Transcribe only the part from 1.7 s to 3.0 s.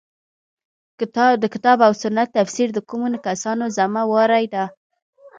او سنت تفسیر د